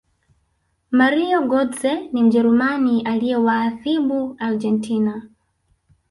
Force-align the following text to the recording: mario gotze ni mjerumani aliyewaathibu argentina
mario 0.91 1.41
gotze 1.41 2.03
ni 2.13 2.23
mjerumani 2.23 3.01
aliyewaathibu 3.01 4.35
argentina 4.39 5.27